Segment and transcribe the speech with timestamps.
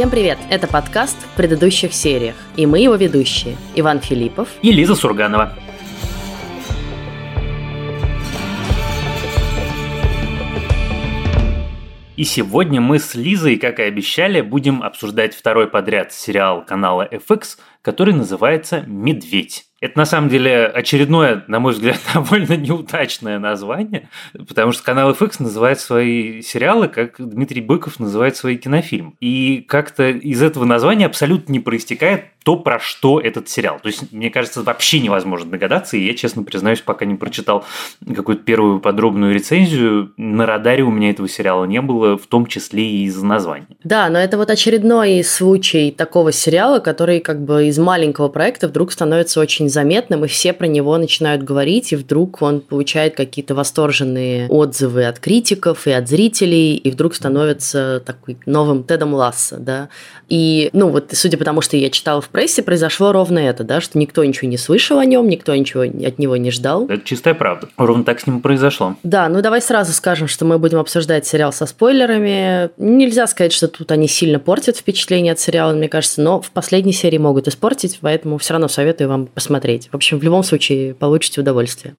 [0.00, 0.38] Всем привет!
[0.48, 5.52] Это подкаст в предыдущих сериях, и мы его ведущие Иван Филиппов и Лиза Сурганова.
[12.16, 17.58] И сегодня мы с Лизой, как и обещали, будем обсуждать второй подряд сериал канала FX,
[17.82, 19.66] который называется «Медведь».
[19.80, 24.10] Это на самом деле очередное, на мой взгляд, довольно неудачное название,
[24.46, 29.14] потому что канал FX называет свои сериалы, как Дмитрий Быков называет свои кинофильмы.
[29.20, 33.78] И как-то из этого названия абсолютно не проистекает то, про что этот сериал.
[33.80, 37.64] То есть, мне кажется, вообще невозможно догадаться, и я, честно признаюсь, пока не прочитал
[38.06, 42.84] какую-то первую подробную рецензию, на радаре у меня этого сериала не было, в том числе
[42.84, 43.66] и из-за названия.
[43.84, 48.92] Да, но это вот очередной случай такого сериала, который как бы из маленького проекта вдруг
[48.92, 54.48] становится очень заметным, и все про него начинают говорить, и вдруг он получает какие-то восторженные
[54.48, 59.88] отзывы от критиков и от зрителей, и вдруг становится такой новым Тедом Ласса, да.
[60.28, 63.80] И, ну, вот, судя по тому, что я читала в прессе, произошло ровно это, да,
[63.80, 66.86] что никто ничего не слышал о нем, никто ничего от него не ждал.
[66.88, 67.68] Это чистая правда.
[67.76, 68.96] Ровно так с ним произошло.
[69.02, 72.70] Да, ну давай сразу скажем, что мы будем обсуждать сериал со спойлерами.
[72.78, 76.92] Нельзя сказать, что тут они сильно портят впечатление от сериала, мне кажется, но в последней
[76.92, 79.90] серии могут испортить, поэтому все равно советую вам посмотреть.
[79.92, 81.94] В общем, в любом случае получите удовольствие.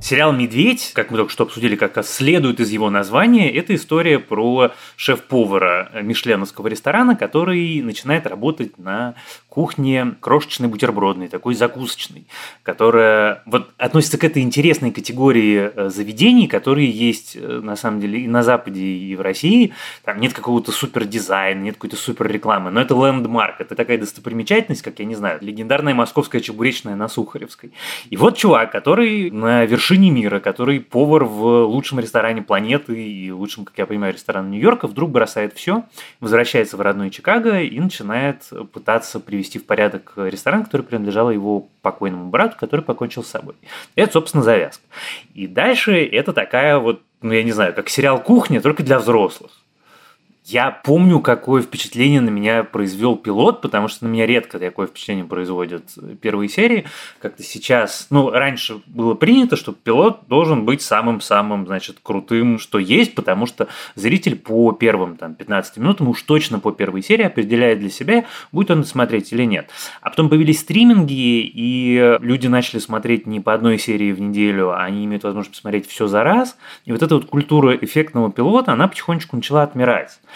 [0.00, 4.72] Сериал «Медведь», как мы только что обсудили, как следует из его названия, это история про
[4.96, 9.14] шеф-повара мишленовского ресторана, который начинает работать на
[9.50, 12.24] кухне крошечной бутербродной, такой закусочной,
[12.62, 18.20] которая вот относится к этой интересной категории э, заведений, которые есть э, на самом деле
[18.20, 19.74] и на Западе, и в России.
[20.04, 24.82] Там нет какого-то супер дизайна, нет какой-то супер рекламы, но это лендмарк, это такая достопримечательность,
[24.82, 27.72] как я не знаю, легендарная московская чебуречная на Сухаревской.
[28.08, 33.64] И вот чувак, который на вершине мира, который повар в лучшем ресторане планеты и лучшем,
[33.64, 35.82] как я понимаю, ресторане Нью-Йорка, вдруг бросает все,
[36.20, 41.68] возвращается в родной Чикаго и начинает пытаться привести привести в порядок ресторан, который принадлежал его
[41.80, 43.54] покойному брату, который покончил с собой.
[43.94, 44.84] Это, собственно, завязка.
[45.32, 49.52] И дальше это такая вот, ну, я не знаю, как сериал «Кухня», только для взрослых.
[50.52, 55.24] Я помню, какое впечатление на меня произвел пилот, потому что на меня редко такое впечатление
[55.24, 55.84] производят
[56.20, 56.86] первые серии.
[57.20, 63.14] Как-то сейчас, ну, раньше было принято, что пилот должен быть самым-самым, значит, крутым, что есть,
[63.14, 67.90] потому что зритель по первым там 15 минутам, уж точно по первой серии определяет для
[67.90, 69.70] себя, будет он смотреть или нет.
[70.00, 74.82] А потом появились стриминги, и люди начали смотреть не по одной серии в неделю, а
[74.82, 76.56] они имеют возможность посмотреть все за раз.
[76.86, 80.18] И вот эта вот культура эффектного пилота, она потихонечку начала отмирать.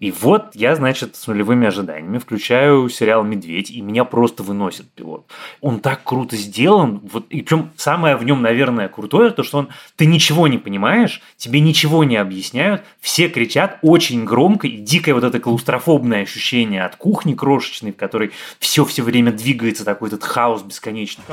[0.00, 5.26] И вот я, значит, с нулевыми ожиданиями включаю сериал «Медведь», и меня просто выносит пилот.
[5.60, 9.68] Он так круто сделан, вот, и причем самое в нем, наверное, крутое, то, что он,
[9.96, 15.24] ты ничего не понимаешь, тебе ничего не объясняют, все кричат очень громко, и дикое вот
[15.24, 20.62] это клаустрофобное ощущение от кухни крошечной, в которой все все время двигается, такой этот хаос
[20.62, 21.24] бесконечный.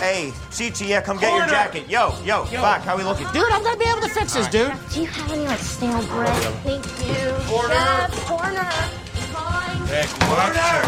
[0.00, 1.88] Hey, CTA, come get your jacket.
[1.88, 3.26] Yo, yo, fuck, how we looking?
[3.32, 4.72] Dude, I'm gonna be able to fix this, dude.
[4.92, 6.55] Do you have any like stale bread?
[6.64, 7.32] Thank you.
[7.46, 7.74] Corner.
[7.74, 8.70] Chef, corner.
[9.32, 9.86] Mine.
[9.88, 10.86] Hey, corner.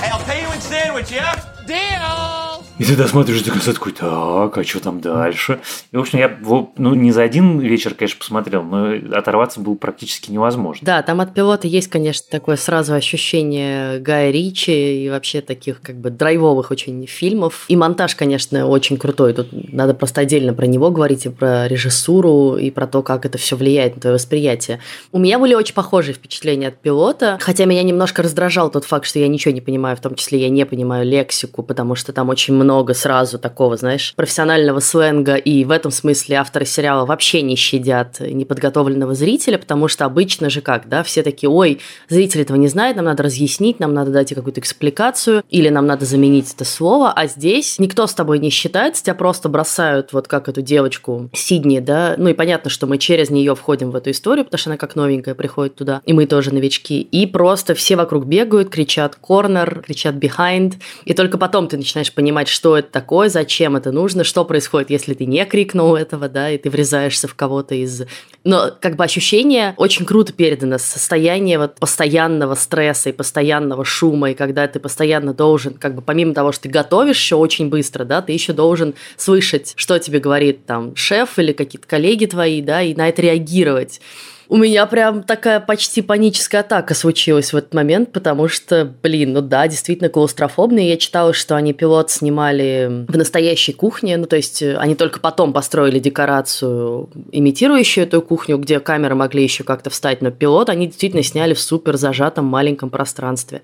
[0.00, 1.44] Hey, I'll pay you in sandwich, yeah?
[1.66, 2.47] Deal!
[2.78, 5.60] И ты досмотришь до конца такой, так, а что там дальше?
[5.90, 6.38] И, в общем, я
[6.76, 10.86] ну, не за один вечер, конечно, посмотрел, но оторваться было практически невозможно.
[10.86, 15.96] Да, там от пилота есть, конечно, такое сразу ощущение Гая Ричи и вообще таких как
[15.96, 17.64] бы драйвовых очень фильмов.
[17.66, 19.32] И монтаж, конечно, очень крутой.
[19.32, 23.38] Тут надо просто отдельно про него говорить, и про режиссуру, и про то, как это
[23.38, 24.78] все влияет на твое восприятие.
[25.10, 29.18] У меня были очень похожие впечатления от пилота, хотя меня немножко раздражал тот факт, что
[29.18, 32.54] я ничего не понимаю, в том числе я не понимаю лексику, потому что там очень
[32.54, 37.56] много много сразу такого, знаешь, профессионального сленга, и в этом смысле авторы сериала вообще не
[37.56, 42.68] щадят неподготовленного зрителя, потому что обычно же как, да, все такие, ой, зритель этого не
[42.68, 47.10] знает, нам надо разъяснить, нам надо дать какую-то экспликацию, или нам надо заменить это слово,
[47.10, 51.78] а здесь никто с тобой не считается, тебя просто бросают вот как эту девочку Сидни,
[51.78, 54.76] да, ну и понятно, что мы через нее входим в эту историю, потому что она
[54.76, 59.82] как новенькая приходит туда, и мы тоже новички, и просто все вокруг бегают, кричат корнер,
[59.86, 60.74] кричат behind,
[61.06, 65.14] и только потом ты начинаешь понимать, что это такое, зачем это нужно, что происходит, если
[65.14, 68.02] ты не крикнул этого, да, и ты врезаешься в кого-то из...
[68.42, 74.34] Но как бы ощущение очень круто передано, состояние вот постоянного стресса и постоянного шума, и
[74.34, 78.22] когда ты постоянно должен, как бы помимо того, что ты готовишь еще очень быстро, да,
[78.22, 82.92] ты еще должен слышать, что тебе говорит там шеф или какие-то коллеги твои, да, и
[82.92, 84.00] на это реагировать.
[84.50, 89.42] У меня прям такая почти паническая атака случилась в этот момент, потому что, блин, ну
[89.42, 90.88] да, действительно клаустрофобные.
[90.88, 95.20] Я читала, что они пилот снимали в настоящей кухне, ну то есть э, они только
[95.20, 100.86] потом построили декорацию, имитирующую эту кухню, где камеры могли еще как-то встать, но пилот они
[100.86, 103.60] действительно сняли в супер зажатом маленьком пространстве.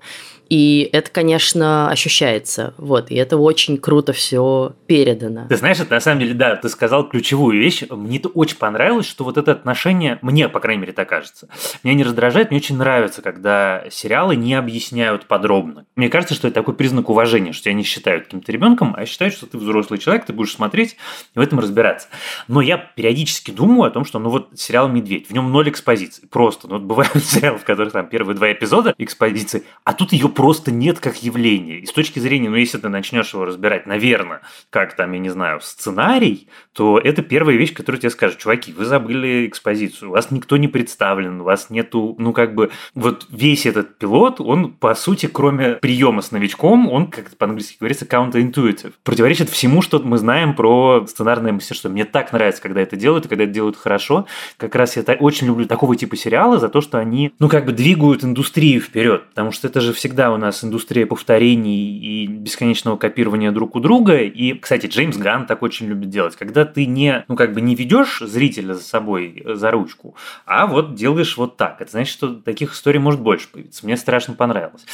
[0.49, 2.73] И это, конечно, ощущается.
[2.77, 3.09] Вот.
[3.09, 5.47] И это очень круто все передано.
[5.49, 7.83] Ты знаешь, это на самом деле, да, ты сказал ключевую вещь.
[7.89, 11.47] Мне это очень понравилось, что вот это отношение, мне, по крайней мере, так кажется,
[11.83, 15.85] меня не раздражает, мне очень нравится, когда сериалы не объясняют подробно.
[15.95, 19.33] Мне кажется, что это такой признак уважения, что тебя не считают каким-то ребенком, а считают,
[19.33, 20.97] что ты взрослый человек, ты будешь смотреть
[21.35, 22.07] и в этом разбираться.
[22.47, 26.25] Но я периодически думаю о том, что, ну вот, сериал «Медведь», в нем ноль экспозиции.
[26.27, 26.67] Просто.
[26.67, 30.71] Ну вот бывают сериалы, в которых там первые два эпизода экспозиции, а тут ее просто
[30.71, 31.79] нет как явления.
[31.79, 35.29] И с точки зрения, ну, если ты начнешь его разбирать, наверное, как там, я не
[35.29, 40.31] знаю, сценарий, то это первая вещь, которую тебе скажут, чуваки, вы забыли экспозицию, у вас
[40.31, 44.95] никто не представлен, у вас нету, ну, как бы, вот весь этот пилот, он, по
[44.95, 48.93] сути, кроме приема с новичком, он, как по-английски говорится, counterintuitive.
[49.03, 51.89] Противоречит всему, что мы знаем про сценарное мастерство.
[51.89, 54.25] Мне так нравится, когда это делают, и когда это делают хорошо.
[54.57, 57.71] Как раз я очень люблю такого типа сериала за то, что они, ну, как бы
[57.71, 63.51] двигают индустрию вперед, потому что это же всегда у нас индустрия повторений и бесконечного копирования
[63.51, 64.17] друг у друга.
[64.17, 66.35] И, кстати, Джеймс Ганн так очень любит делать.
[66.35, 70.15] Когда ты не, ну, как бы не ведешь зрителя за собой за ручку,
[70.45, 71.81] а вот делаешь вот так.
[71.81, 73.85] Это значит, что таких историй может больше появиться.
[73.85, 74.85] Мне страшно понравилось.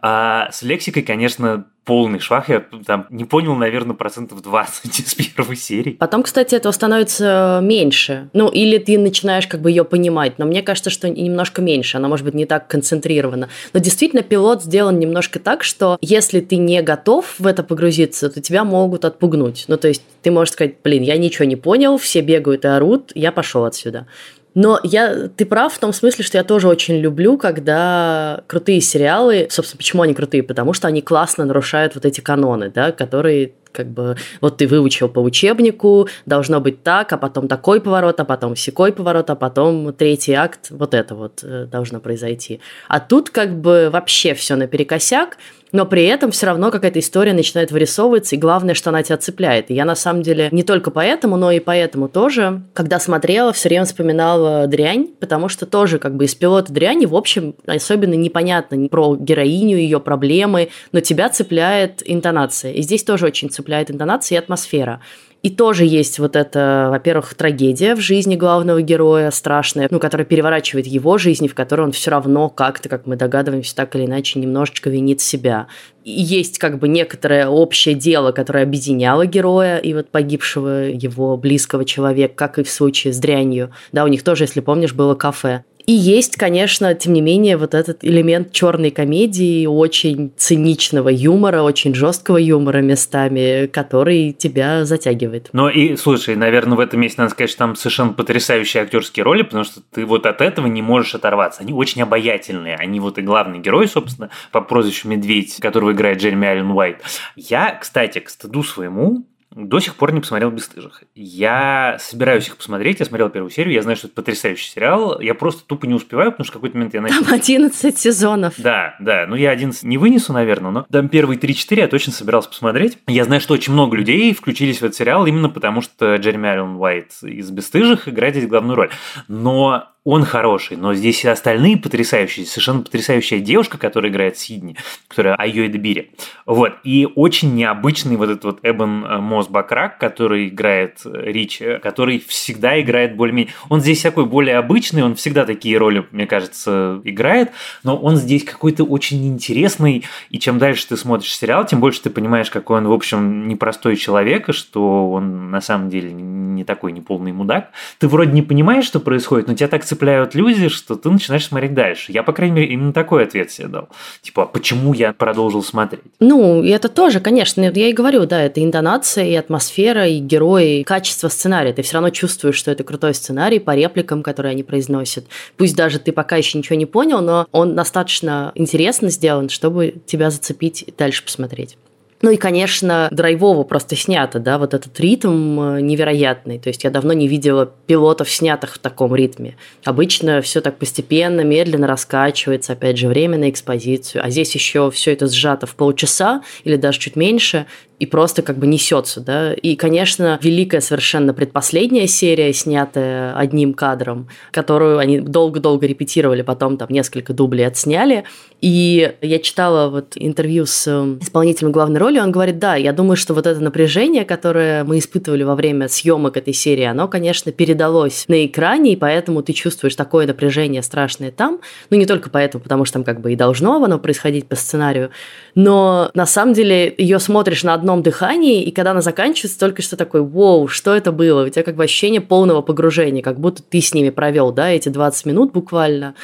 [0.00, 2.48] А с лексикой, конечно, полный швах.
[2.48, 5.92] Я там не понял, наверное, процентов 20 из первой серии.
[5.92, 8.28] Потом, кстати, этого становится меньше.
[8.32, 10.38] Ну, или ты начинаешь как бы ее понимать.
[10.38, 11.96] Но мне кажется, что немножко меньше.
[11.96, 13.48] Она может быть не так концентрирована.
[13.72, 18.40] Но действительно, пилот сделан немножко так, что если ты не готов в это погрузиться, то
[18.40, 19.64] тебя могут отпугнуть.
[19.66, 23.10] Ну, то есть ты можешь сказать, блин, я ничего не понял, все бегают и орут,
[23.14, 24.06] я пошел отсюда.
[24.54, 29.46] Но я, ты прав в том смысле, что я тоже очень люблю, когда крутые сериалы,
[29.50, 30.42] собственно, почему они крутые?
[30.42, 35.08] Потому что они классно нарушают вот эти каноны, да, которые как бы вот ты выучил
[35.08, 39.92] по учебнику, должно быть так, а потом такой поворот, а потом секой поворот, а потом
[39.92, 42.60] третий акт, вот это вот э, должно произойти.
[42.88, 45.36] А тут как бы вообще все наперекосяк,
[45.72, 49.70] но при этом все равно какая-то история начинает вырисовываться, и главное, что она тебя цепляет.
[49.70, 53.68] И я на самом деле не только поэтому, но и поэтому тоже, когда смотрела, все
[53.68, 58.88] время вспоминала «Дрянь», потому что тоже как бы из пилота «Дряни» в общем особенно непонятно
[58.88, 62.72] про героиню, ее проблемы, но тебя цепляет интонация.
[62.72, 65.00] И здесь тоже очень цепляет интонация и атмосфера.
[65.42, 70.86] И тоже есть вот эта, во-первых, трагедия в жизни главного героя, страшная, ну, которая переворачивает
[70.86, 74.90] его жизнь, в которой он все равно как-то, как мы догадываемся, так или иначе немножечко
[74.90, 75.68] винит себя.
[76.04, 81.86] И есть как бы некоторое общее дело, которое объединяло героя и вот погибшего его близкого
[81.86, 83.72] человека, как и в случае с дрянью.
[83.92, 85.64] Да, у них тоже, если помнишь, было кафе.
[85.90, 91.96] И есть, конечно, тем не менее, вот этот элемент черной комедии, очень циничного юмора, очень
[91.96, 95.48] жесткого юмора местами, который тебя затягивает.
[95.52, 99.42] Ну и, слушай, наверное, в этом месте надо сказать, что там совершенно потрясающие актерские роли,
[99.42, 101.62] потому что ты вот от этого не можешь оторваться.
[101.62, 102.76] Они очень обаятельные.
[102.76, 106.98] Они вот и главный герой, собственно, по прозвищу Медведь, которого играет Джереми Аллен Уайт.
[107.34, 111.02] Я, кстати, к стыду своему, до сих пор не посмотрел «Бесстыжих».
[111.14, 115.34] Я собираюсь их посмотреть, я смотрел первую серию, я знаю, что это потрясающий сериал, я
[115.34, 117.24] просто тупо не успеваю, потому что в какой-то момент я начал...
[117.24, 118.54] Там 11 сезонов.
[118.58, 122.48] Да, да, ну я 11 не вынесу, наверное, но там первые 3-4 я точно собирался
[122.48, 122.98] посмотреть.
[123.06, 126.76] Я знаю, что очень много людей включились в этот сериал именно потому, что Джереми Аллен
[126.76, 128.90] Уайт из «Бесстыжих» играет здесь главную роль.
[129.26, 134.76] Но он хороший, но здесь остальные потрясающие, совершенно потрясающая девушка, которая играет Сидни,
[135.06, 136.10] которая Айо Эдебири.
[136.46, 141.62] Вот, и очень необычный вот этот вот Эбон э, Мос Бакрак, который играет э, Рич,
[141.82, 143.52] который всегда играет более-менее...
[143.68, 147.52] Он здесь такой более обычный, он всегда такие роли, мне кажется, играет,
[147.84, 152.10] но он здесь какой-то очень интересный, и чем дальше ты смотришь сериал, тем больше ты
[152.10, 157.32] понимаешь, какой он, в общем, непростой человек, что он на самом деле не такой неполный
[157.32, 157.70] мудак.
[157.98, 161.74] Ты вроде не понимаешь, что происходит, но тебя так цепляют люди, что ты начинаешь смотреть
[161.74, 162.10] дальше.
[162.12, 163.88] Я, по крайней мере, именно такой ответ себе дал.
[164.22, 166.00] Типа, а почему я продолжил смотреть?
[166.20, 167.60] Ну, это тоже, конечно.
[167.60, 171.74] Я и говорю, да, это интонация, и атмосфера, и герои, и качество сценария.
[171.74, 175.26] Ты все равно чувствуешь, что это крутой сценарий по репликам, которые они произносят.
[175.58, 180.30] Пусть даже ты пока еще ничего не понял, но он достаточно интересно сделан, чтобы тебя
[180.30, 181.76] зацепить и дальше посмотреть.
[182.22, 186.58] Ну и, конечно, драйвово просто снято, да, вот этот ритм э, невероятный.
[186.58, 189.56] То есть я давно не видела пилотов, снятых в таком ритме.
[189.84, 194.22] Обычно все так постепенно, медленно раскачивается, опять же, время на экспозицию.
[194.22, 197.66] А здесь еще все это сжато в полчаса или даже чуть меньше
[198.00, 199.52] и просто как бы несется, да.
[199.52, 206.88] И, конечно, великая совершенно предпоследняя серия, снятая одним кадром, которую они долго-долго репетировали, потом там
[206.90, 208.24] несколько дублей отсняли.
[208.62, 213.16] И я читала вот интервью с э, исполнителем главной роли, он говорит, да, я думаю,
[213.16, 218.26] что вот это напряжение, которое мы испытывали во время съемок этой серии, оно, конечно, передалось
[218.28, 221.60] на экране, и поэтому ты чувствуешь такое напряжение страшное там.
[221.90, 225.10] Ну, не только поэтому, потому что там как бы и должно оно происходить по сценарию,
[225.54, 229.96] но на самом деле ее смотришь на одном дыхании, и когда она заканчивается, только что
[229.96, 231.44] такой, вау, что это было?
[231.44, 234.88] У тебя как бы ощущение полного погружения, как будто ты с ними провел, да, эти
[234.88, 236.14] 20 минут буквально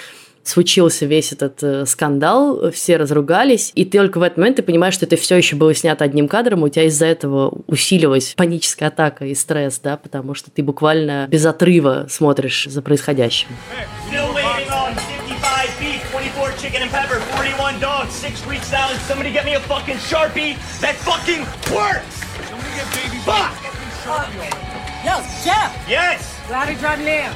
[0.44, 5.04] случился весь этот э, скандал, все разругались, и только в этот момент ты понимаешь, что
[5.04, 9.34] это все еще было снято одним кадром, у тебя из-за этого усиливалась паническая атака и
[9.34, 13.48] стресс, да, потому что ты буквально без отрыва смотришь за происходящим.
[16.66, 17.20] chicken and pepper,
[17.76, 19.00] 41 dogs, 6 Greek salads.
[19.02, 21.40] Somebody get me a fucking Sharpie that fucking
[21.74, 22.24] works!
[22.48, 23.52] Somebody get baby Fuck!
[24.08, 24.30] Uh,
[25.04, 25.88] yo, Jeff!
[25.88, 26.36] Yes!
[26.46, 27.34] How did Jardinier?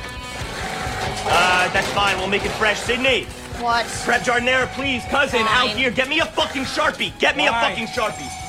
[1.26, 2.16] Uh, that's fine.
[2.18, 2.80] We'll make it fresh.
[2.80, 3.24] Sydney!
[3.58, 3.86] What?
[4.04, 5.02] Prep Jardinier, please.
[5.10, 5.48] Cousin, fine.
[5.48, 5.90] out here.
[5.90, 7.18] Get me a fucking Sharpie.
[7.18, 7.58] Get me Why?
[7.58, 8.39] a fucking Sharpie.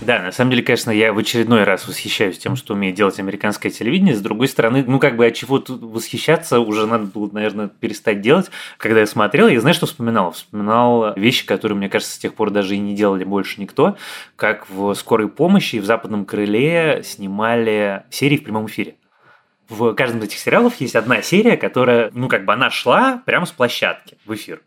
[0.00, 3.72] Да, на самом деле, конечно, я в очередной раз восхищаюсь тем, что умеет делать американское
[3.72, 4.14] телевидение.
[4.14, 8.20] С другой стороны, ну, как бы от чего тут восхищаться уже надо было, наверное, перестать
[8.20, 8.50] делать.
[8.78, 10.32] Когда я смотрел, я знаю, что вспоминал.
[10.32, 13.96] Вспоминал вещи, которые, мне кажется, с тех пор даже и не делали больше никто.
[14.36, 18.96] Как в «Скорой помощи» и в «Западном крыле» снимали серии в прямом эфире
[19.68, 23.46] в каждом из этих сериалов есть одна серия, которая, ну, как бы она шла прямо
[23.46, 24.60] с площадки в эфир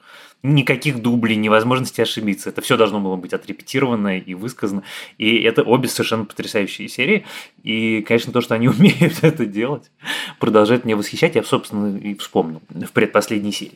[0.43, 2.49] никаких дублей, невозможности ошибиться.
[2.49, 4.83] Это все должно было быть отрепетировано и высказано.
[5.17, 7.25] И это обе совершенно потрясающие серии.
[7.63, 9.91] И, конечно, то, что они умеют это делать,
[10.39, 11.35] продолжает меня восхищать.
[11.35, 13.75] Я, собственно, и вспомнил в предпоследней серии.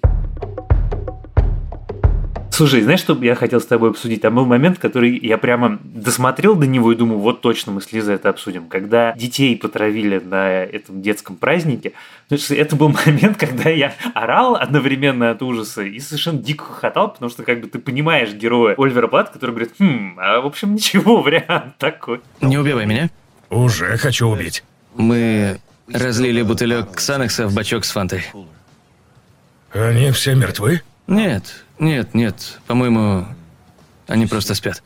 [2.53, 4.21] Слушай, знаешь, что я хотел с тобой обсудить?
[4.21, 7.91] Там был момент, который я прямо досмотрел до него и думаю, вот точно мы с
[7.91, 8.67] Лизой это обсудим.
[8.67, 11.93] Когда детей потравили на этом детском празднике,
[12.29, 17.41] это был момент, когда я орал одновременно от ужаса и совершенно дико хохотал, потому что
[17.41, 21.79] как бы ты понимаешь героя Ольвера Плат, который говорит, хм, а в общем ничего, вариант
[21.79, 22.21] такой.
[22.39, 23.09] Не убивай меня.
[23.49, 24.63] Уже хочу убить.
[24.93, 25.59] Мы
[25.91, 28.25] разлили бутылек Ксанекса в бачок с фантой.
[29.73, 30.83] Они все мертвы?
[31.07, 32.59] Нет, нет, нет.
[32.67, 33.25] По-моему,
[34.07, 34.81] они просто спят.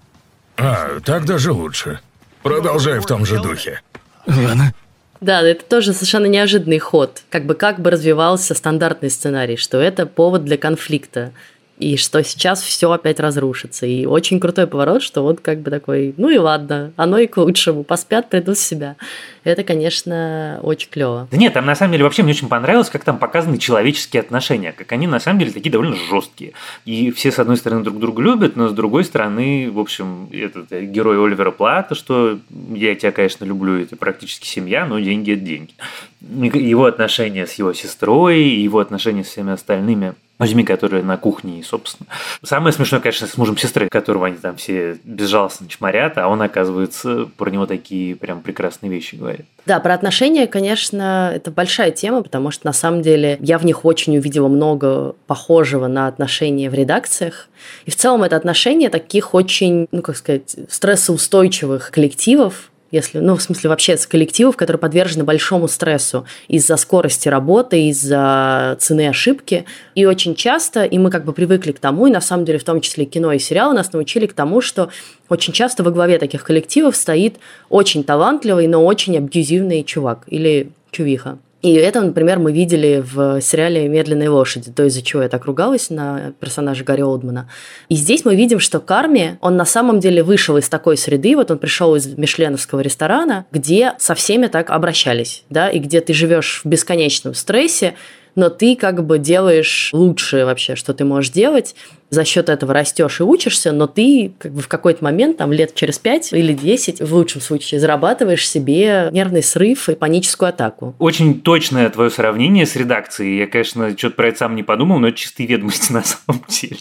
[0.57, 1.99] А, так даже лучше.
[2.43, 3.81] Продолжай в том же духе.
[4.25, 4.73] Ладно.
[5.21, 7.23] Да, это тоже совершенно неожиданный ход.
[7.29, 11.31] Как бы как бы развивался стандартный сценарий, что это повод для конфликта
[11.79, 13.85] и что сейчас все опять разрушится.
[13.85, 17.37] И очень крутой поворот, что вот как бы такой, ну и ладно, оно и к
[17.37, 18.95] лучшему, поспят, придут в себя.
[19.43, 21.27] Это, конечно, очень клево.
[21.29, 24.71] Да нет, там на самом деле вообще мне очень понравилось, как там показаны человеческие отношения,
[24.71, 26.53] как они на самом деле такие довольно жесткие.
[26.85, 30.71] И все, с одной стороны, друг друга любят, но с другой стороны, в общем, этот
[30.71, 32.39] э, герой Оливера Плата, что
[32.73, 35.73] я тебя, конечно, люблю, это практически семья, но деньги– это деньги.
[36.21, 42.07] Его отношения с его сестрой, его отношения с всеми остальными– людьми, которые на кухне, собственно.
[42.43, 47.27] Самое смешное, конечно, с мужем сестры, которого они там все безжалостно чморят, а он, оказывается,
[47.37, 49.45] про него такие прям прекрасные вещи говорит.
[49.65, 53.83] Да, про отношения, конечно, это большая тема, потому что на самом деле я в них
[53.83, 57.49] очень увидела много похожего на отношения в редакциях.
[57.85, 63.41] И в целом это отношения таких очень, ну как сказать, стрессоустойчивых коллективов, если, ну, в
[63.41, 69.65] смысле, вообще с коллективов, которые подвержены большому стрессу из-за скорости работы, из-за цены ошибки.
[69.95, 72.63] И очень часто, и мы как бы привыкли к тому, и на самом деле в
[72.63, 74.89] том числе кино и сериалы нас научили к тому, что
[75.29, 77.35] очень часто во главе таких коллективов стоит
[77.69, 81.37] очень талантливый, но очень абьюзивный чувак или чувиха.
[81.67, 85.89] И это, например, мы видели в сериале «Медленные лошади», то, из-за чего я так ругалась
[85.89, 87.49] на персонажа Гарри Олдмана.
[87.89, 91.51] И здесь мы видим, что Карми, он на самом деле вышел из такой среды, вот
[91.51, 96.61] он пришел из мишленовского ресторана, где со всеми так обращались, да, и где ты живешь
[96.63, 97.95] в бесконечном стрессе,
[98.37, 101.75] но ты как бы делаешь лучшее вообще, что ты можешь делать,
[102.09, 105.73] за счет этого растешь и учишься, но ты как бы в какой-то момент, там лет
[105.75, 110.95] через 5 или 10, в лучшем случае, зарабатываешь себе нервный срыв и паническую атаку.
[110.99, 113.39] Очень точное твое сравнение с редакцией.
[113.39, 116.77] Я, конечно, что-то про это сам не подумал, но это чистые ведомости на самом деле.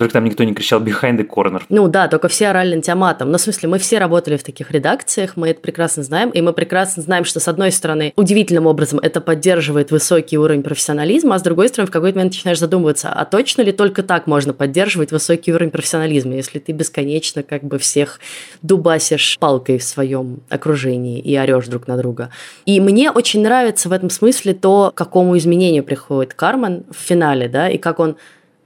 [0.00, 1.62] Только там никто не кричал behind the corner.
[1.68, 3.30] Ну да, только все орали антиаматом.
[3.30, 6.54] Но в смысле, мы все работали в таких редакциях, мы это прекрасно знаем, и мы
[6.54, 11.42] прекрасно знаем, что с одной стороны, удивительным образом это поддерживает высокий уровень профессионализма, а с
[11.42, 15.52] другой стороны, в какой-то момент начинаешь задумываться, а точно ли только так можно поддерживать высокий
[15.52, 18.20] уровень профессионализма, если ты бесконечно как бы всех
[18.62, 22.30] дубасишь палкой в своем окружении и орешь друг на друга.
[22.64, 27.50] И мне очень нравится в этом смысле то, к какому изменению приходит Кармен в финале,
[27.50, 28.16] да, и как он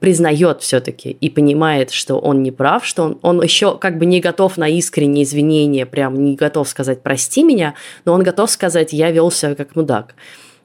[0.04, 4.20] признает все-таки и понимает, что он не прав, что он, он еще как бы не
[4.20, 7.72] готов на искренние извинения, прям не готов сказать «прости меня»,
[8.04, 10.14] но он готов сказать «я велся как мудак».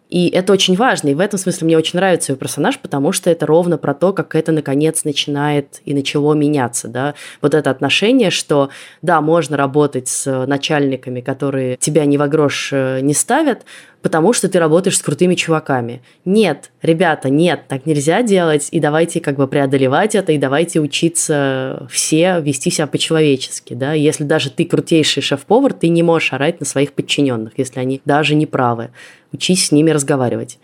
[0.09, 1.07] И это очень важно.
[1.07, 4.11] И в этом смысле мне очень нравится его персонаж, потому что это ровно про то,
[4.11, 6.89] как это наконец начинает и начало меняться.
[6.89, 7.13] Да?
[7.41, 8.69] Вот это отношение, что
[9.01, 13.61] да, можно работать с начальниками, которые тебя ни во грош э, не ставят,
[14.01, 16.01] потому что ты работаешь с крутыми чуваками.
[16.25, 21.87] Нет, ребята, нет, так нельзя делать, и давайте как бы преодолевать это, и давайте учиться
[21.89, 26.65] все вести себя по-человечески, да, если даже ты крутейший шеф-повар, ты не можешь орать на
[26.65, 28.91] своих подчиненных, если они даже не правы.
[29.31, 30.57] Учись с ними разговаривать.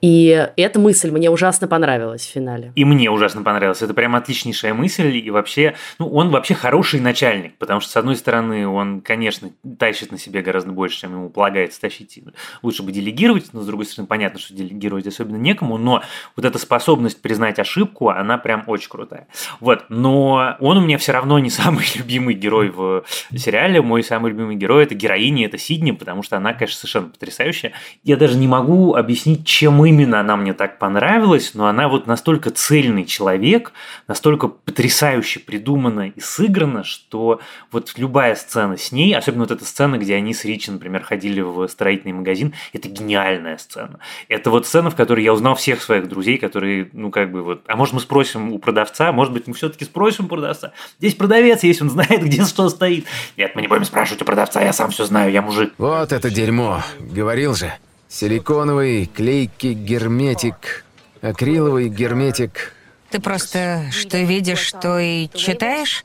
[0.00, 2.72] И эта мысль мне ужасно понравилась в финале.
[2.74, 3.82] И мне ужасно понравилась.
[3.82, 5.16] Это прям отличнейшая мысль.
[5.16, 10.10] И вообще, ну, он вообще хороший начальник, потому что, с одной стороны, он, конечно, тащит
[10.12, 12.18] на себе гораздо больше, чем ему полагается тащить.
[12.62, 16.02] Лучше бы делегировать, но, с другой стороны, понятно, что делегировать особенно некому, но
[16.36, 19.28] вот эта способность признать ошибку, она прям очень крутая.
[19.60, 23.04] Вот, но он у меня все равно не самый любимый герой в
[23.36, 23.82] сериале.
[23.82, 27.72] Мой самый любимый герой– это героиня, это Сидни, потому что она, конечно, совершенно потрясающая.
[28.02, 32.06] Я даже не могу объяснить, чем мы именно она мне так понравилась, но она вот
[32.06, 33.72] настолько цельный человек,
[34.06, 37.40] настолько потрясающе придумана и сыграна, что
[37.72, 41.40] вот любая сцена с ней, особенно вот эта сцена, где они с Ричи, например, ходили
[41.40, 43.98] в строительный магазин, это гениальная сцена.
[44.28, 47.62] Это вот сцена, в которой я узнал всех своих друзей, которые, ну, как бы вот,
[47.66, 50.72] а может мы спросим у продавца, может быть, мы все-таки спросим у продавца.
[50.98, 53.06] Здесь продавец есть, он знает, где что стоит.
[53.36, 55.74] Нет, мы не будем спрашивать у продавца, я сам все знаю, я мужик.
[55.78, 57.72] Вот это дерьмо, говорил же.
[58.10, 60.84] Силиконовый, клейкий герметик,
[61.22, 62.74] акриловый герметик.
[63.08, 66.04] Ты просто что видишь, то и читаешь?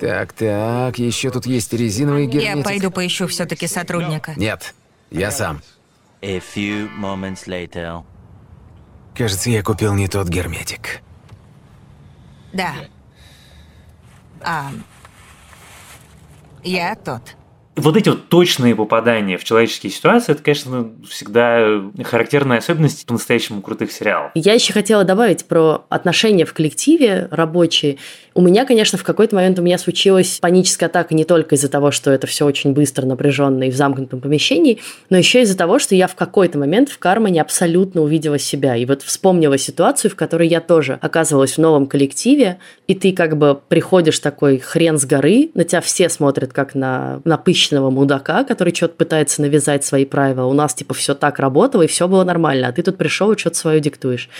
[0.00, 2.56] Так, так, еще тут есть резиновый герметик.
[2.56, 4.34] Я пойду поищу все-таки сотрудника.
[4.36, 4.74] Нет,
[5.12, 5.62] я сам.
[6.22, 8.04] A few moments later.
[9.14, 11.02] Кажется, я купил не тот герметик.
[12.52, 12.74] Да.
[14.40, 14.72] А,
[16.64, 17.36] я тот
[17.76, 23.92] вот эти вот точные попадания в человеческие ситуации, это, конечно, всегда характерная особенность по-настоящему крутых
[23.92, 24.30] сериалов.
[24.34, 27.98] Я еще хотела добавить про отношения в коллективе рабочие.
[28.34, 31.90] У меня, конечно, в какой-то момент у меня случилась паническая атака не только из-за того,
[31.90, 34.78] что это все очень быстро, напряженно и в замкнутом помещении,
[35.10, 38.76] но еще из-за того, что я в какой-то момент в Кармане абсолютно увидела себя.
[38.76, 43.36] И вот вспомнила ситуацию, в которой я тоже оказывалась в новом коллективе, и ты как
[43.36, 48.74] бы приходишь такой хрен с горы, на тебя все смотрят как на напыщенного мудака, который
[48.74, 50.46] что-то пытается навязать свои правила.
[50.46, 53.38] У нас типа все так работало, и все было нормально, а ты тут пришел и
[53.38, 54.30] что-то свое диктуешь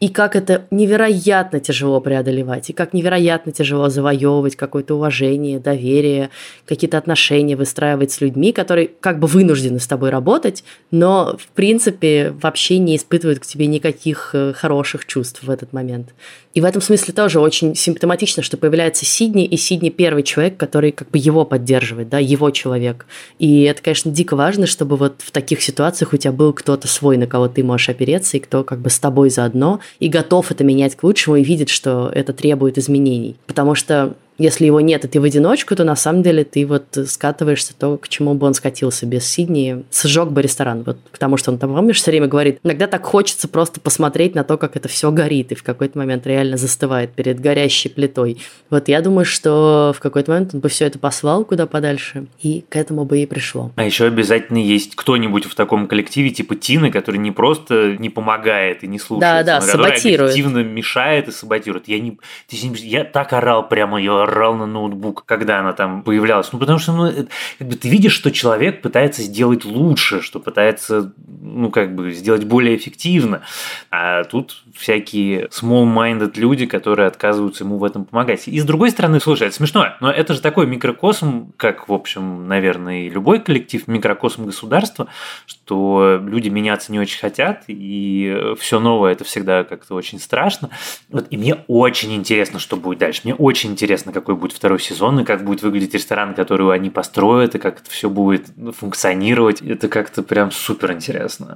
[0.00, 6.30] и как это невероятно тяжело преодолевать, и как невероятно тяжело завоевывать какое-то уважение, доверие,
[6.66, 12.32] какие-то отношения выстраивать с людьми, которые как бы вынуждены с тобой работать, но в принципе
[12.40, 16.14] вообще не испытывают к тебе никаких э, хороших чувств в этот момент.
[16.54, 20.92] И в этом смысле тоже очень симптоматично, что появляется Сидни, и Сидни первый человек, который
[20.92, 23.06] как бы его поддерживает, да, его человек.
[23.38, 27.16] И это, конечно, дико важно, чтобы вот в таких ситуациях у тебя был кто-то свой,
[27.16, 30.64] на кого ты можешь опереться, и кто как бы с тобой заодно, и готов это
[30.64, 33.36] менять к лучшему, и видит, что это требует изменений.
[33.46, 36.96] Потому что если его нет, и ты в одиночку, то на самом деле ты вот
[37.06, 40.84] скатываешься то, к чему бы он скатился без Сидни, сжег бы ресторан.
[40.84, 44.36] Вот к тому, что он там, помнишь, все время говорит, иногда так хочется просто посмотреть
[44.36, 48.38] на то, как это все горит, и в какой-то момент реально застывает перед горящей плитой.
[48.70, 52.64] Вот я думаю, что в какой-то момент он бы все это послал куда подальше, и
[52.68, 53.72] к этому бы и пришло.
[53.74, 58.84] А еще обязательно есть кто-нибудь в таком коллективе, типа Тины, который не просто не помогает
[58.84, 60.30] и не слушает, да, да, саботирует.
[60.30, 61.88] активно мешает и саботирует.
[61.88, 62.18] Я, не,
[62.50, 66.52] я так орал прямо, я орал на ноутбук, когда она там появлялась.
[66.52, 67.26] Ну, потому что ну,
[67.58, 72.44] как бы ты видишь, что человек пытается сделать лучше, что пытается, ну, как бы сделать
[72.44, 73.42] более эффективно.
[73.90, 78.46] А тут всякие small-minded люди, которые отказываются ему в этом помогать.
[78.46, 82.46] И с другой стороны, слушай, это смешно, но это же такой микрокосм, как, в общем,
[82.46, 85.08] наверное, и любой коллектив, микрокосм государства,
[85.46, 90.70] что люди меняться не очень хотят, и все новое это всегда как-то очень страшно.
[91.08, 93.22] Вот, и мне очень интересно, что будет дальше.
[93.24, 97.54] Мне очень интересно, какой будет второй сезон, и как будет выглядеть ресторан, который они построят,
[97.54, 99.62] и как это все будет функционировать.
[99.62, 101.54] Это как-то прям супер интересно.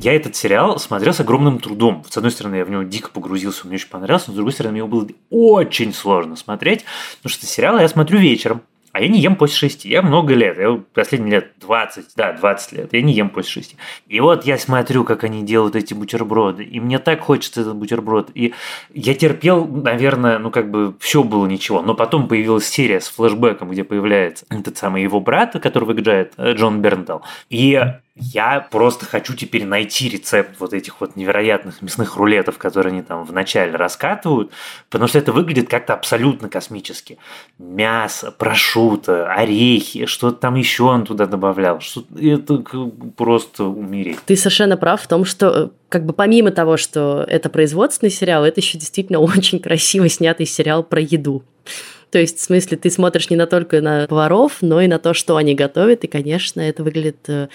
[0.00, 2.04] Я этот сериал смотрел с огромным трудом.
[2.08, 4.72] С одной стороны, я в него дико погрузился, мне очень понравился, но с другой стороны,
[4.72, 6.86] мне его было очень сложно смотреть,
[7.18, 8.62] потому что сериал я смотрю вечером.
[8.92, 9.88] А я не ем после шести.
[9.88, 10.58] Я много лет.
[10.58, 12.92] Я последние лет 20, да, 20 лет.
[12.92, 13.76] Я не ем после шести.
[14.08, 16.64] И вот я смотрю, как они делают эти бутерброды.
[16.64, 18.30] И мне так хочется этот бутерброд.
[18.34, 18.52] И
[18.92, 21.82] я терпел, наверное, ну как бы все было ничего.
[21.82, 26.54] Но потом появилась серия с флэшбэком, где появляется этот самый его брат, которого играет э,
[26.54, 27.22] Джон Бернтал.
[27.48, 27.80] И
[28.20, 33.24] Я просто хочу теперь найти рецепт вот этих вот невероятных мясных рулетов, которые они там
[33.24, 34.52] вначале раскатывают,
[34.90, 37.18] потому что это выглядит как-то абсолютно космически.
[37.58, 41.80] Мясо, прошуто, орехи, что-то там еще он туда добавлял.
[41.80, 42.62] Что это
[43.16, 44.18] просто умереть.
[44.26, 48.44] Ты совершенно прав в том, что э, как бы помимо того, что это производственный сериал,
[48.44, 51.42] это еще действительно очень красиво снятый сериал про еду.
[52.10, 55.14] То есть, в смысле, ты смотришь не на только на поваров, но и на то,
[55.14, 57.48] что они готовят, и, конечно, это выглядит э,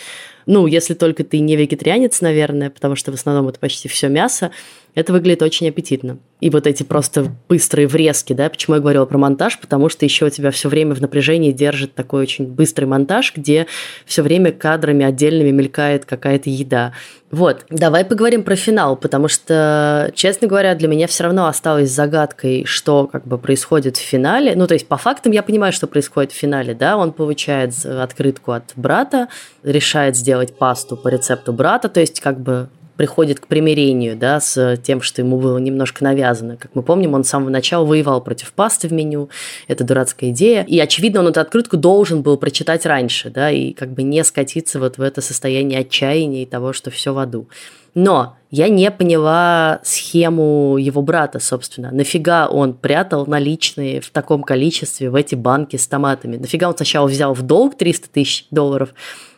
[0.46, 4.52] ну, если только ты не вегетарианец, наверное, потому что в основном это почти все мясо,
[4.96, 6.18] это выглядит очень аппетитно.
[6.40, 10.26] И вот эти просто быстрые врезки, да, почему я говорила про монтаж, потому что еще
[10.26, 13.68] у тебя все время в напряжении держит такой очень быстрый монтаж, где
[14.06, 16.94] все время кадрами отдельными мелькает какая-то еда.
[17.32, 22.64] Вот, давай поговорим про финал, потому что, честно говоря, для меня все равно осталось загадкой,
[22.66, 24.56] что как бы происходит в финале.
[24.56, 28.54] Ну, то есть, по фактам я понимаю, что происходит в финале, да, он получает открытку
[28.54, 29.28] от брата,
[29.64, 34.78] решает сделать пасту по рецепту брата, то есть, как бы приходит к примирению, да, с
[34.78, 36.58] тем, что ему было немножко навязано.
[36.58, 39.30] Как мы помним, он с самого начала воевал против пасты в меню,
[39.68, 43.92] это дурацкая идея, и, очевидно, он эту открытку должен был прочитать раньше, да, и как
[43.92, 47.48] бы не скатиться вот в это состояние отчаяния и того, что все в аду.
[47.96, 51.92] Но я не поняла схему его брата, собственно.
[51.92, 56.36] Нафига он прятал наличные в таком количестве в эти банки с томатами?
[56.36, 58.94] Нафига он сначала взял в долг 300 тысяч долларов,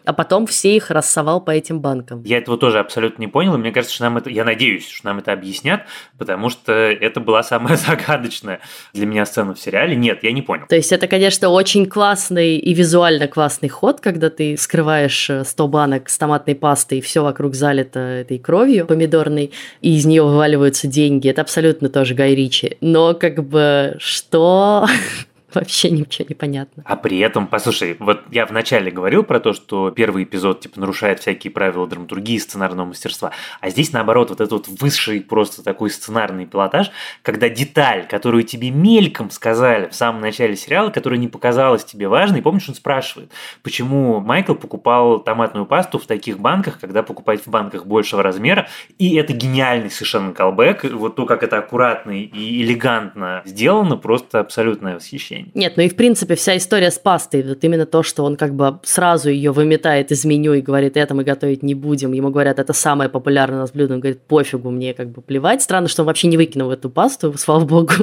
[0.08, 2.24] а потом все их рассовал по этим банкам.
[2.24, 5.08] Я этого тоже абсолютно не понял, и мне кажется, что нам это, я надеюсь, что
[5.08, 5.84] нам это объяснят,
[6.18, 8.62] потому что это была самая загадочная
[8.94, 9.96] для меня сцена в сериале.
[9.96, 10.66] Нет, я не понял.
[10.68, 15.68] То есть это, конечно, очень классный и визуально классный ход, когда ты скрываешь 100 э,
[15.68, 20.88] банок с томатной пастой, и все вокруг залито этой кровью помидорной, и из нее вываливаются
[20.88, 21.28] деньги.
[21.30, 22.78] Это абсолютно тоже Гай Ричи.
[22.80, 24.88] Но как бы что?
[25.60, 26.84] вообще ничего не понятно.
[26.86, 31.20] А при этом, послушай, вот я вначале говорил про то, что первый эпизод типа нарушает
[31.20, 36.46] всякие правила драматургии сценарного мастерства, а здесь наоборот вот этот вот высший просто такой сценарный
[36.46, 36.92] пилотаж,
[37.22, 42.42] когда деталь, которую тебе мельком сказали в самом начале сериала, которая не показалась тебе важной,
[42.42, 43.32] помнишь, он спрашивает,
[43.64, 48.68] почему Майкл покупал томатную пасту в таких банках, когда покупать в банках большего размера,
[48.98, 54.96] и это гениальный совершенно колбэк, вот то, как это аккуратно и элегантно сделано, просто абсолютное
[54.96, 55.47] восхищение.
[55.54, 58.56] Нет, ну и в принципе вся история с пастой, вот именно то, что он как
[58.56, 62.14] бы сразу ее выметает из меню и говорит, это мы готовить не будем.
[62.14, 63.96] Ему говорят, это самое популярное у нас блюдо.
[63.96, 65.62] Он говорит, пофигу, мне как бы плевать.
[65.62, 67.94] Странно, что он вообще не выкинул эту пасту, слава богу,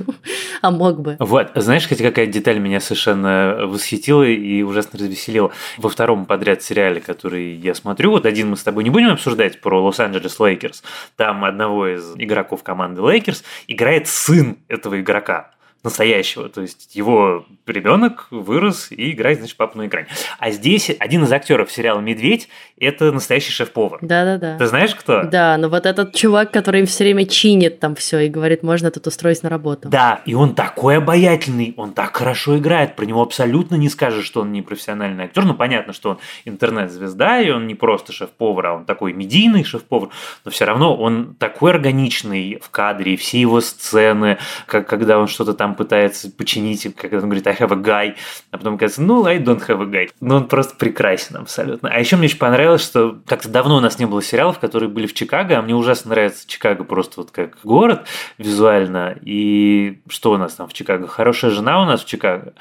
[0.62, 1.16] а мог бы.
[1.18, 5.52] Вот, знаешь, хотя какая деталь меня совершенно восхитила и ужасно развеселила.
[5.78, 9.60] Во втором подряд сериале, который я смотрю, вот один мы с тобой не будем обсуждать
[9.60, 10.82] про Лос-Анджелес Лейкерс.
[11.16, 15.53] Там одного из игроков команды Лейкерс играет сын этого игрока
[15.84, 16.48] настоящего.
[16.48, 20.08] То есть его ребенок вырос и играет, значит, папу на экране.
[20.38, 23.98] А здесь один из актеров сериала «Медведь»– это настоящий шеф-повар.
[24.00, 24.56] Да-да-да.
[24.58, 25.22] Ты знаешь, кто?
[25.24, 28.90] Да, но вот этот чувак, который им все время чинит там все и говорит, можно
[28.90, 29.88] тут устроить на работу.
[29.90, 34.40] Да, и он такой обаятельный, он так хорошо играет, про него абсолютно не скажешь, что
[34.40, 35.44] он не профессиональный актер.
[35.44, 40.08] Ну, понятно, что он интернет-звезда, и он не просто шеф-повар, а он такой медийный шеф-повар,
[40.46, 45.52] но все равно он такой органичный в кадре, все его сцены, как когда он что-то
[45.52, 48.16] там пытается починить, когда он говорит I have a guy,
[48.50, 50.10] а потом говорится, ну, I don't have a guy.
[50.20, 51.90] Ну, он просто прекрасен абсолютно.
[51.90, 55.06] А еще мне очень понравилось, что как-то давно у нас не было сериалов, которые были
[55.06, 58.06] в Чикаго, а мне ужасно нравится Чикаго просто вот как город
[58.38, 59.16] визуально.
[59.22, 61.06] И что у нас там в Чикаго?
[61.06, 62.54] Хорошая жена у нас в Чикаго.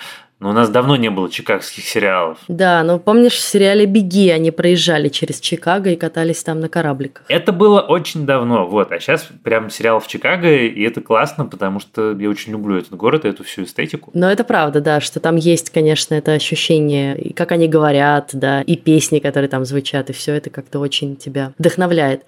[0.43, 2.37] Но у нас давно не было чикагских сериалов.
[2.49, 7.23] Да, но помнишь, в сериале «Беги» они проезжали через Чикаго и катались там на корабликах.
[7.29, 8.91] Это было очень давно, вот.
[8.91, 12.93] А сейчас прям сериал в Чикаго, и это классно, потому что я очень люблю этот
[12.95, 14.11] город и эту всю эстетику.
[14.13, 18.63] Но это правда, да, что там есть, конечно, это ощущение, и как они говорят, да,
[18.63, 22.23] и песни, которые там звучат, и все это как-то очень тебя вдохновляет.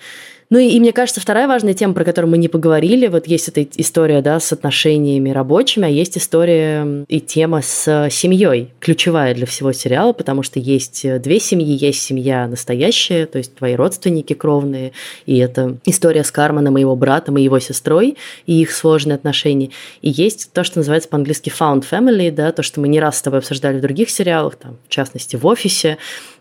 [0.49, 3.47] Ну и, и мне кажется, вторая важная тема, про которую мы не поговорили, вот есть
[3.47, 9.47] эта история, да, с отношениями рабочими, а есть история и тема с семьей, ключевая для
[9.47, 14.91] всего сериала, потому что есть две семьи, есть семья настоящая, то есть твои родственники кровные,
[15.25, 19.71] и это история с Карманом и его братом и его сестрой, и их сложные отношения.
[20.01, 23.21] И есть то, что называется по-английски found family, да, то, что мы не раз с
[23.23, 25.97] тобой обсуждали в других сериалах, там, в частности, в офисе,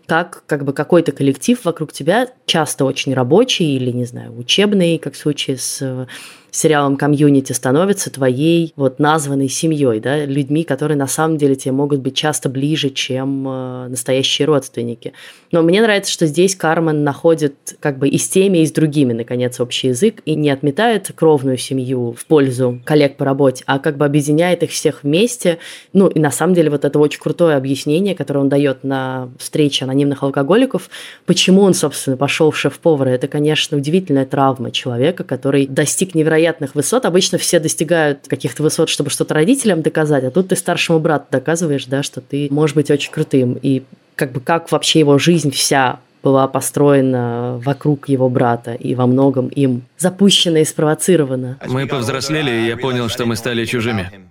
[0.07, 5.13] как как бы какой-то коллектив вокруг тебя, часто очень рабочий или, не знаю, учебный, как
[5.13, 6.07] в случае с
[6.55, 11.99] сериалом комьюнити становятся твоей вот названной семьей, да, людьми, которые на самом деле тебе могут
[11.99, 15.13] быть часто ближе, чем э, настоящие родственники.
[15.51, 19.13] Но мне нравится, что здесь Кармен находит как бы и с теми, и с другими,
[19.13, 23.97] наконец, общий язык и не отметает кровную семью в пользу коллег по работе, а как
[23.97, 25.59] бы объединяет их всех вместе.
[25.93, 29.85] Ну, и на самом деле вот это очень крутое объяснение, которое он дает на встрече
[29.85, 30.89] анонимных алкоголиков,
[31.25, 33.09] почему он, собственно, пошел в шеф-повара.
[33.09, 37.05] Это, конечно, удивительная травма человека, который достиг невероятных высот.
[37.05, 41.85] Обычно все достигают каких-то высот, чтобы что-то родителям доказать, а тут ты старшему брату доказываешь,
[41.85, 43.57] да, что ты можешь быть очень крутым.
[43.61, 43.83] И
[44.15, 49.47] как бы как вообще его жизнь вся была построена вокруг его брата и во многом
[49.47, 51.59] им запущена и спровоцирована.
[51.67, 54.27] Мы повзрослели, и я понял, что мы стали чужими.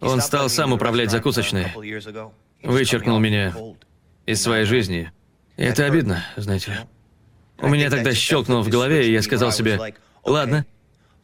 [0.00, 1.66] Он стал сам управлять закусочной.
[2.62, 3.54] Вычеркнул меня
[4.26, 5.12] из своей жизни.
[5.56, 6.78] И это обидно, знаете.
[7.58, 9.78] У меня тогда щелкнуло в голове, и я сказал себе,
[10.24, 10.64] ладно,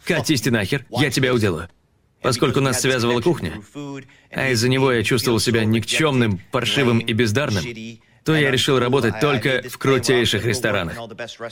[0.04, 1.68] катись ты нахер, я тебя уделаю.
[2.20, 3.62] Поскольку нас связывала кухня,
[4.30, 7.64] а из-за него я чувствовал себя никчемным, паршивым и бездарным,
[8.24, 10.96] то я решил работать только в крутейших ресторанах.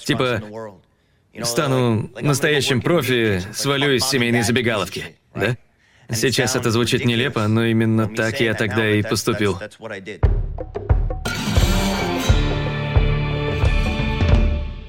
[0.05, 0.43] Типа,
[1.43, 5.57] стану настоящим профи, свалю из семейной забегаловки, да?
[6.11, 9.59] Сейчас это звучит нелепо, но именно так я тогда и поступил.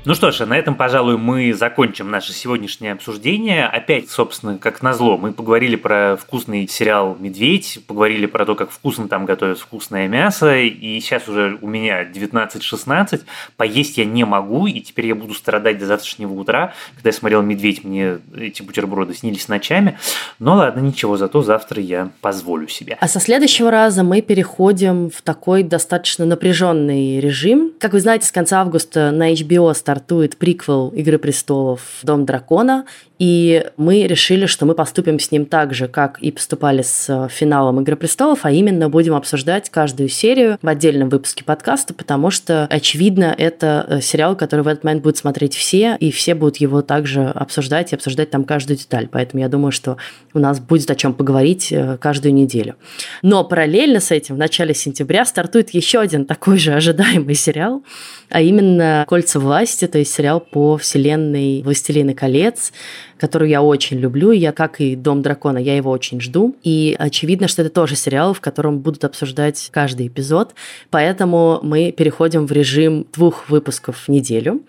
[0.08, 3.68] Ну что ж, на этом, пожалуй, мы закончим наше сегодняшнее обсуждение.
[3.68, 9.10] Опять, собственно, как назло, мы поговорили про вкусный сериал «Медведь», поговорили про то, как вкусно
[9.10, 13.24] там готовят вкусное мясо, и сейчас уже у меня 19-16,
[13.58, 16.74] поесть я не могу, и теперь я буду страдать до завтрашнего утра.
[16.96, 20.00] Когда я смотрел «Медведь», мне эти бутерброды снились ночами.
[20.40, 22.98] Но ладно, ничего, зато завтра я позволю себе.
[23.02, 27.74] А со следующего раза мы переходим в такой достаточно напряженный режим.
[27.78, 31.82] Как вы знаете, с конца августа на HBO стартует стартует приквел «Игры престолов.
[32.04, 32.86] Дом дракона»,
[33.20, 37.28] и мы решили, что мы поступим с ним так же, как и поступали с э,
[37.32, 42.68] финалом «Игры престолов», а именно будем обсуждать каждую серию в отдельном выпуске подкаста, потому что,
[42.70, 46.84] очевидно, это э, сериал, который в этот момент будут смотреть все, и все будут его
[46.84, 49.08] также обсуждать и обсуждать там каждую деталь.
[49.12, 49.98] Поэтому я думаю, что
[50.34, 52.76] у нас будет о чем поговорить э, каждую неделю.
[53.24, 57.84] Но параллельно с этим в начале сентября стартует еще один такой же ожидаемый сериал,
[58.30, 62.72] а именно «Кольца власти», то есть сериал по вселенной «Властелина колец»,
[63.20, 64.32] которую я очень люблю.
[64.32, 66.56] Я, как и «Дом дракона», я его очень жду.
[66.64, 70.54] И очевидно, что это тоже сериал, в котором будут обсуждать каждый эпизод.
[70.90, 74.62] Поэтому мы переходим в режим двух выпусков в неделю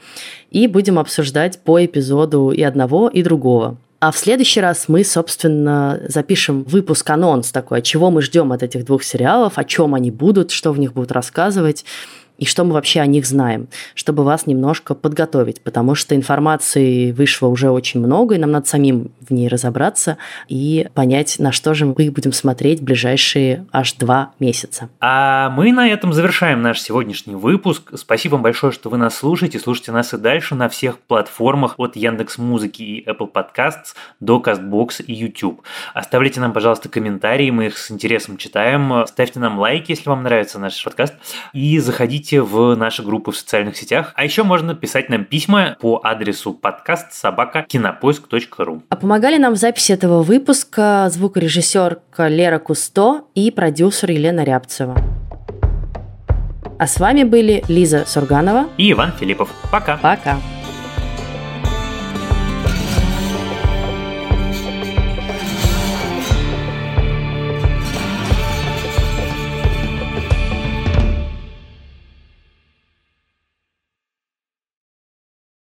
[0.51, 3.79] и будем обсуждать по эпизоду и одного, и другого.
[4.01, 8.85] А в следующий раз мы, собственно, запишем выпуск анонс такой, чего мы ждем от этих
[8.85, 11.85] двух сериалов, о чем они будут, что в них будут рассказывать
[12.38, 17.48] и что мы вообще о них знаем, чтобы вас немножко подготовить, потому что информации вышло
[17.48, 20.16] уже очень много, и нам надо самим в ней разобраться
[20.48, 24.88] и понять, на что же мы будем смотреть ближайшие аж два месяца.
[25.01, 27.92] А мы на этом завершаем наш сегодняшний выпуск.
[27.96, 29.59] Спасибо вам большое, что вы нас слушаете.
[29.59, 35.03] Слушайте нас и дальше на всех платформах от Яндекс Музыки и Apple Podcasts до Castbox
[35.05, 35.62] и YouTube.
[35.92, 39.05] Оставляйте нам, пожалуйста, комментарии, мы их с интересом читаем.
[39.07, 41.14] Ставьте нам лайки, если вам нравится наш подкаст.
[41.53, 44.12] И заходите заходите в наши группы в социальных сетях.
[44.14, 48.83] А еще можно писать нам письма по адресу подкаст собака кинопоиск.ру.
[48.88, 54.97] А помогали нам в записи этого выпуска звукорежиссерка Лера Кусто и продюсер Елена Рябцева.
[56.79, 59.51] А с вами были Лиза Сурганова и Иван Филиппов.
[59.73, 59.97] Пока.
[59.97, 60.38] Пока.